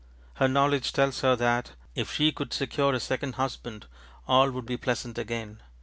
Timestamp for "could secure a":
2.31-2.99